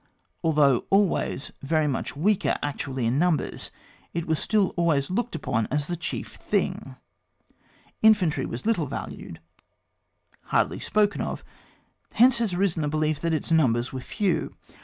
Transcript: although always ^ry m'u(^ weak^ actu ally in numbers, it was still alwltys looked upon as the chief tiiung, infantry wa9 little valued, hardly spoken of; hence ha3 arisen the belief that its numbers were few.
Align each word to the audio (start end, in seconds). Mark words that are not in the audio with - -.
although 0.43 0.83
always 0.89 1.51
^ry 1.63 1.87
m'u(^ 1.87 2.13
weak^ 2.15 2.57
actu 2.63 2.89
ally 2.89 3.03
in 3.03 3.19
numbers, 3.19 3.69
it 4.15 4.25
was 4.25 4.39
still 4.39 4.73
alwltys 4.73 5.11
looked 5.11 5.35
upon 5.35 5.67
as 5.67 5.85
the 5.85 5.95
chief 5.95 6.39
tiiung, 6.39 6.97
infantry 8.01 8.47
wa9 8.47 8.65
little 8.65 8.87
valued, 8.87 9.39
hardly 10.45 10.79
spoken 10.79 11.21
of; 11.21 11.43
hence 12.13 12.39
ha3 12.39 12.57
arisen 12.57 12.81
the 12.81 12.87
belief 12.87 13.19
that 13.21 13.31
its 13.31 13.51
numbers 13.51 13.93
were 13.93 14.01
few. 14.01 14.55